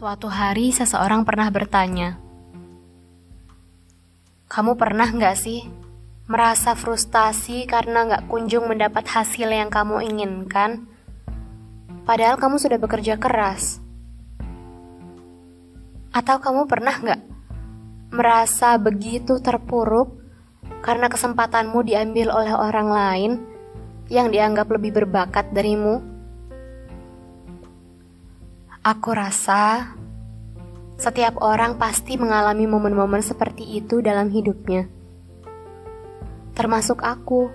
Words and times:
Suatu 0.00 0.32
hari 0.32 0.72
seseorang 0.72 1.28
pernah 1.28 1.52
bertanya, 1.52 2.16
Kamu 4.48 4.80
pernah 4.80 5.04
nggak 5.04 5.36
sih 5.36 5.68
merasa 6.24 6.72
frustasi 6.72 7.68
karena 7.68 8.08
nggak 8.08 8.24
kunjung 8.32 8.64
mendapat 8.64 9.04
hasil 9.04 9.44
yang 9.52 9.68
kamu 9.68 10.00
inginkan? 10.08 10.88
Padahal 12.08 12.40
kamu 12.40 12.56
sudah 12.56 12.80
bekerja 12.80 13.20
keras. 13.20 13.84
Atau 16.16 16.40
kamu 16.40 16.64
pernah 16.64 16.96
nggak 16.96 17.20
merasa 18.16 18.80
begitu 18.80 19.36
terpuruk 19.44 20.16
karena 20.80 21.12
kesempatanmu 21.12 21.84
diambil 21.84 22.32
oleh 22.32 22.56
orang 22.56 22.88
lain 22.88 23.32
yang 24.08 24.32
dianggap 24.32 24.64
lebih 24.72 24.96
berbakat 24.96 25.52
darimu? 25.52 26.09
Aku 28.90 29.14
rasa 29.14 29.94
setiap 30.98 31.38
orang 31.46 31.78
pasti 31.78 32.18
mengalami 32.18 32.66
momen-momen 32.66 33.22
seperti 33.22 33.62
itu 33.78 34.02
dalam 34.02 34.34
hidupnya, 34.34 34.90
termasuk 36.58 36.98
aku. 36.98 37.54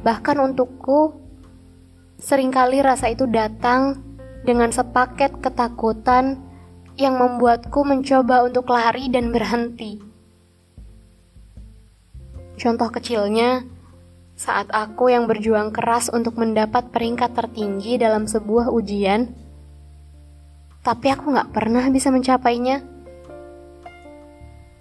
Bahkan 0.00 0.36
untukku, 0.40 1.12
sering 2.16 2.56
kali 2.56 2.80
rasa 2.80 3.12
itu 3.12 3.28
datang 3.28 4.00
dengan 4.48 4.72
sepaket 4.72 5.36
ketakutan 5.44 6.40
yang 6.96 7.20
membuatku 7.20 7.84
mencoba 7.84 8.48
untuk 8.48 8.72
lari 8.72 9.12
dan 9.12 9.28
berhenti. 9.28 10.00
Contoh 12.56 12.88
kecilnya, 12.88 13.60
saat 14.34 14.66
aku 14.74 15.14
yang 15.14 15.30
berjuang 15.30 15.70
keras 15.70 16.10
untuk 16.10 16.34
mendapat 16.42 16.90
peringkat 16.90 17.38
tertinggi 17.38 18.02
dalam 18.02 18.26
sebuah 18.26 18.66
ujian, 18.74 19.30
tapi 20.82 21.06
aku 21.14 21.32
gak 21.32 21.54
pernah 21.54 21.86
bisa 21.88 22.10
mencapainya. 22.10 22.82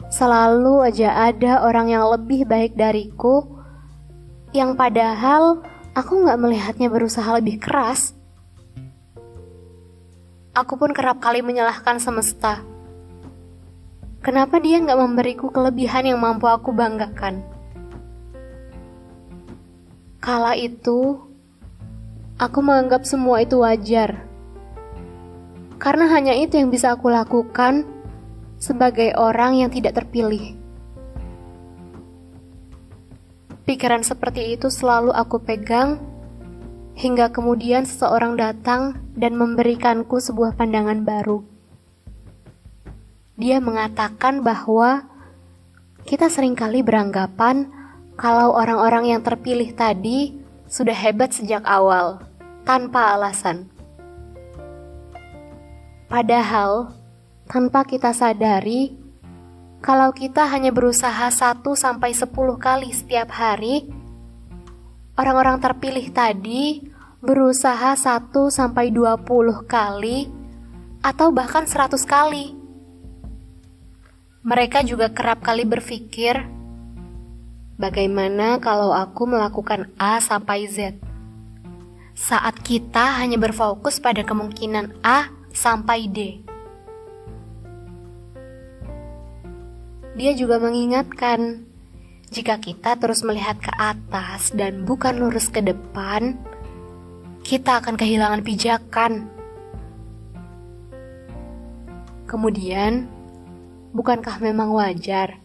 Selalu 0.09 0.89
aja 0.89 1.29
ada 1.29 1.65
orang 1.65 1.93
yang 1.93 2.05
lebih 2.09 2.49
baik 2.49 2.73
dariku, 2.73 3.45
yang 4.57 4.73
padahal 4.73 5.61
aku 5.93 6.25
gak 6.25 6.41
melihatnya 6.41 6.89
berusaha 6.89 7.29
lebih 7.37 7.61
keras. 7.61 8.17
Aku 10.53 10.77
pun 10.77 10.93
kerap 10.93 11.21
kali 11.21 11.41
menyalahkan 11.41 11.97
semesta. 12.01 12.61
Kenapa 14.25 14.57
dia 14.57 14.81
gak 14.81 14.97
memberiku 14.97 15.53
kelebihan 15.53 16.09
yang 16.09 16.19
mampu 16.21 16.49
aku 16.49 16.73
banggakan? 16.73 17.52
Kala 20.23 20.55
itu, 20.55 21.19
aku 22.39 22.63
menganggap 22.63 23.03
semua 23.03 23.43
itu 23.43 23.59
wajar. 23.59 24.23
Karena 25.75 26.07
hanya 26.15 26.31
itu 26.31 26.55
yang 26.55 26.71
bisa 26.71 26.95
aku 26.95 27.11
lakukan 27.11 27.83
sebagai 28.55 29.19
orang 29.19 29.59
yang 29.59 29.67
tidak 29.67 29.99
terpilih. 29.99 30.55
Pikiran 33.67 34.07
seperti 34.07 34.55
itu 34.55 34.71
selalu 34.71 35.11
aku 35.11 35.43
pegang 35.43 35.99
hingga 36.95 37.27
kemudian 37.27 37.83
seseorang 37.83 38.39
datang 38.39 38.95
dan 39.19 39.35
memberikanku 39.35 40.23
sebuah 40.23 40.55
pandangan 40.55 41.03
baru. 41.03 41.43
Dia 43.35 43.59
mengatakan 43.59 44.39
bahwa 44.39 45.03
kita 46.07 46.31
sering 46.31 46.55
kali 46.55 46.79
beranggapan 46.79 47.82
kalau 48.13 48.53
orang-orang 48.53 49.17
yang 49.17 49.21
terpilih 49.25 49.73
tadi 49.73 50.37
sudah 50.69 50.93
hebat 50.93 51.33
sejak 51.33 51.65
awal, 51.65 52.21
tanpa 52.61 53.17
alasan. 53.17 53.69
Padahal, 56.09 56.93
tanpa 57.49 57.81
kita 57.85 58.13
sadari, 58.13 58.93
kalau 59.81 60.13
kita 60.13 60.45
hanya 60.47 60.69
berusaha 60.69 61.27
1 61.27 61.73
sampai 61.73 62.13
10 62.13 62.29
kali 62.55 62.93
setiap 62.93 63.33
hari, 63.33 63.89
orang-orang 65.17 65.57
terpilih 65.59 66.07
tadi 66.13 66.85
berusaha 67.19 67.97
1 67.97 68.29
sampai 68.53 68.93
20 68.93 69.65
kali 69.65 70.29
atau 71.01 71.33
bahkan 71.33 71.65
100 71.65 72.05
kali. 72.05 72.55
Mereka 74.43 74.85
juga 74.85 75.11
kerap 75.11 75.43
kali 75.43 75.65
berpikir 75.65 76.62
Bagaimana 77.73 78.61
kalau 78.61 78.93
aku 78.93 79.25
melakukan 79.25 79.89
A 79.97 80.21
sampai 80.21 80.69
Z? 80.69 80.93
Saat 82.13 82.61
kita 82.61 83.17
hanya 83.17 83.41
berfokus 83.41 83.97
pada 83.97 84.21
kemungkinan 84.21 85.01
A 85.01 85.33
sampai 85.49 86.05
D. 86.05 86.45
Dia 90.13 90.37
juga 90.37 90.61
mengingatkan, 90.61 91.65
jika 92.29 92.61
kita 92.61 92.93
terus 93.01 93.25
melihat 93.25 93.57
ke 93.57 93.73
atas 93.73 94.53
dan 94.53 94.85
bukan 94.85 95.17
lurus 95.17 95.49
ke 95.49 95.65
depan, 95.65 96.37
kita 97.41 97.81
akan 97.81 97.97
kehilangan 97.97 98.45
pijakan. 98.45 99.25
Kemudian, 102.29 103.09
bukankah 103.97 104.37
memang 104.37 104.69
wajar 104.77 105.42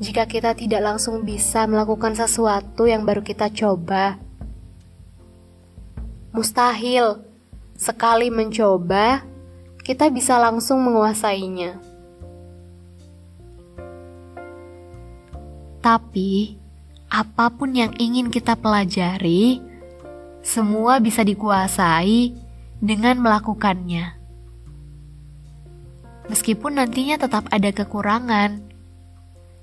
jika 0.00 0.24
kita 0.24 0.56
tidak 0.56 0.80
langsung 0.80 1.28
bisa 1.28 1.68
melakukan 1.68 2.16
sesuatu 2.16 2.88
yang 2.88 3.04
baru 3.04 3.20
kita 3.20 3.52
coba. 3.52 4.16
Mustahil 6.32 7.20
sekali 7.76 8.32
mencoba, 8.32 9.20
kita 9.84 10.08
bisa 10.08 10.40
langsung 10.40 10.80
menguasainya. 10.80 11.76
Tapi, 15.84 16.56
apa 17.12 17.52
pun 17.52 17.76
yang 17.76 17.92
ingin 18.00 18.32
kita 18.32 18.56
pelajari, 18.56 19.60
semua 20.40 20.96
bisa 20.96 21.20
dikuasai 21.20 22.32
dengan 22.80 23.20
melakukannya. 23.20 24.16
Meskipun 26.32 26.80
nantinya 26.80 27.20
tetap 27.20 27.48
ada 27.52 27.68
kekurangan, 27.68 28.70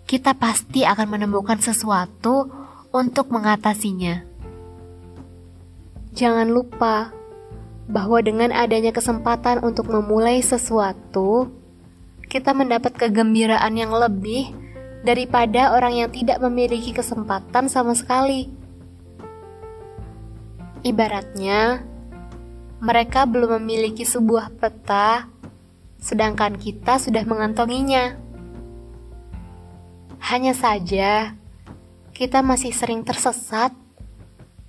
kita 0.07 0.31
pasti 0.39 0.87
akan 0.87 1.19
menemukan 1.19 1.59
sesuatu 1.59 2.47
untuk 2.95 3.27
mengatasinya. 3.27 4.23
Jangan 6.15 6.47
lupa 6.47 7.11
bahwa 7.91 8.23
dengan 8.23 8.55
adanya 8.55 8.95
kesempatan 8.95 9.59
untuk 9.59 9.91
memulai 9.91 10.39
sesuatu, 10.39 11.51
kita 12.31 12.55
mendapat 12.55 12.95
kegembiraan 12.95 13.75
yang 13.75 13.91
lebih 13.91 14.55
daripada 15.03 15.75
orang 15.75 15.99
yang 15.99 16.09
tidak 16.11 16.39
memiliki 16.39 16.95
kesempatan 16.95 17.67
sama 17.67 17.91
sekali. 17.91 18.47
Ibaratnya, 20.87 21.83
mereka 22.79 23.27
belum 23.27 23.59
memiliki 23.59 24.07
sebuah 24.07 24.55
peta, 24.55 25.27
sedangkan 25.99 26.55
kita 26.55 26.95
sudah 26.95 27.27
mengantonginya. 27.27 28.26
Hanya 30.27 30.51
saja, 30.51 31.39
kita 32.11 32.43
masih 32.43 32.75
sering 32.75 32.99
tersesat 32.99 33.71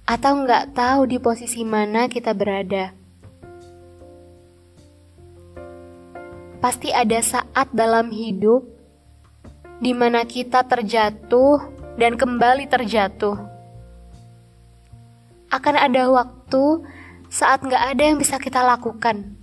atau 0.06 0.32
nggak 0.46 0.70
tahu 0.70 1.10
di 1.10 1.18
posisi 1.18 1.66
mana 1.66 2.06
kita 2.06 2.30
berada. 2.30 2.94
Pasti 6.62 6.94
ada 6.94 7.18
saat 7.18 7.74
dalam 7.74 8.14
hidup 8.14 8.70
di 9.82 9.90
mana 9.98 10.22
kita 10.30 10.62
terjatuh 10.62 11.58
dan 11.98 12.14
kembali 12.14 12.70
terjatuh. 12.70 13.34
Akan 15.50 15.74
ada 15.74 16.06
waktu 16.06 16.86
saat 17.34 17.66
nggak 17.66 17.98
ada 17.98 18.02
yang 18.06 18.22
bisa 18.22 18.38
kita 18.38 18.62
lakukan. 18.62 19.34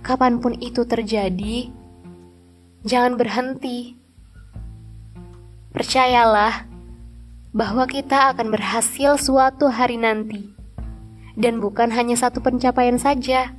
Kapan 0.00 0.40
pun 0.40 0.56
itu 0.56 0.88
terjadi, 0.88 1.68
jangan 2.80 3.20
berhenti 3.20 4.00
Percayalah 5.72 6.68
bahwa 7.56 7.88
kita 7.88 8.28
akan 8.36 8.52
berhasil 8.52 9.16
suatu 9.16 9.72
hari 9.72 9.96
nanti, 9.96 10.52
dan 11.32 11.64
bukan 11.64 11.88
hanya 11.88 12.12
satu 12.12 12.44
pencapaian 12.44 13.00
saja. 13.00 13.56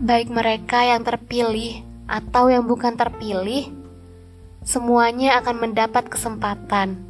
Baik 0.00 0.32
mereka 0.32 0.80
yang 0.80 1.04
terpilih 1.04 1.84
atau 2.08 2.48
yang 2.48 2.64
bukan 2.64 2.96
terpilih, 2.96 3.68
semuanya 4.64 5.44
akan 5.44 5.68
mendapat 5.68 6.08
kesempatan, 6.08 7.04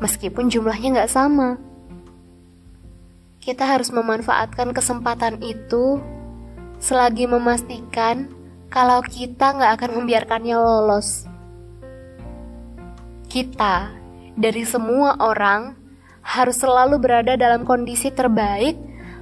meskipun 0.00 0.48
jumlahnya 0.48 1.00
nggak 1.00 1.12
sama. 1.12 1.60
Kita 3.44 3.68
harus 3.68 3.92
memanfaatkan 3.92 4.72
kesempatan 4.72 5.44
itu 5.44 6.00
selagi 6.80 7.28
memastikan 7.28 8.32
kalau 8.74 8.98
kita 9.06 9.54
nggak 9.54 9.72
akan 9.78 9.90
membiarkannya 10.02 10.58
lolos. 10.58 11.30
Kita, 13.30 13.94
dari 14.34 14.66
semua 14.66 15.14
orang, 15.22 15.78
harus 16.26 16.58
selalu 16.58 16.98
berada 16.98 17.38
dalam 17.38 17.62
kondisi 17.62 18.10
terbaik 18.10 18.74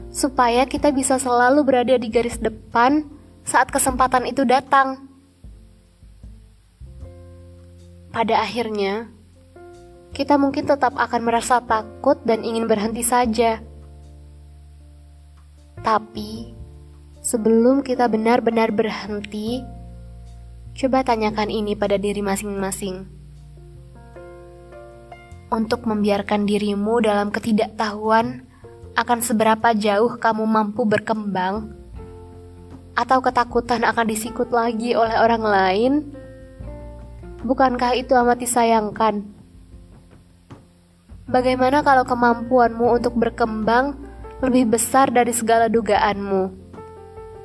supaya 0.08 0.64
kita 0.64 0.88
bisa 0.88 1.20
selalu 1.20 1.69
berada 1.69 2.00
di 2.00 2.08
garis 2.08 2.40
depan 2.40 3.04
saat 3.44 3.69
kesempatan 3.69 4.25
itu 4.25 4.40
datang. 4.49 5.04
Pada 8.08 8.40
akhirnya, 8.40 9.12
kita 10.16 10.40
mungkin 10.40 10.64
tetap 10.64 10.96
akan 10.96 11.20
merasa 11.28 11.60
takut 11.60 12.16
dan 12.25 12.40
ingin 12.40 12.64
berhenti 12.64 13.05
saja. 13.05 13.60
Tapi, 15.81 16.51
sebelum 17.32 17.81
kita 17.81 18.12
benar-benar 18.12 18.76
berhenti, 18.76 19.64
coba 20.76 21.00
tanyakan 21.00 21.49
ini 21.49 21.73
pada 21.73 21.96
diri 21.96 22.20
masing-masing. 22.20 23.08
Untuk 25.49 25.88
membiarkan 25.88 26.44
dirimu 26.44 27.00
dalam 27.00 27.32
ketidaktahuan 27.32 28.44
akan 28.93 29.19
seberapa 29.25 29.73
jauh 29.73 30.20
kamu 30.20 30.44
mampu 30.44 30.84
berkembang, 30.84 31.73
atau 32.93 33.25
ketakutan 33.25 33.88
akan 33.88 34.05
disikut 34.05 34.52
lagi 34.52 34.93
oleh 34.93 35.17
orang 35.17 35.40
lain, 35.40 35.93
bukankah 37.49 37.96
itu 37.96 38.12
amat 38.12 38.44
disayangkan? 38.44 39.25
Bagaimana 41.32 41.81
kalau 41.81 42.05
kemampuanmu 42.05 42.93
untuk 42.93 43.17
berkembang 43.17 43.96
lebih 44.44 44.76
besar 44.76 45.08
dari 45.08 45.32
segala 45.32 45.73
dugaanmu? 45.73 46.62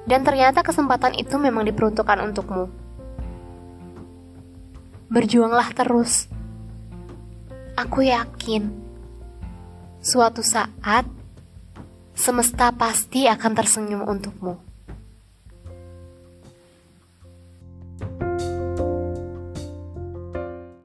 Dan 0.07 0.23
ternyata 0.23 0.63
kesempatan 0.63 1.19
itu 1.19 1.35
memang 1.35 1.67
diperuntukkan 1.67 2.31
untukmu. 2.31 2.71
Berjuanglah 5.11 5.75
terus. 5.75 6.31
Aku 7.75 8.01
yakin 8.01 8.71
suatu 9.99 10.41
saat 10.41 11.03
semesta 12.15 12.71
pasti 12.71 13.27
akan 13.27 13.51
tersenyum 13.53 14.07
untukmu. 14.07 14.66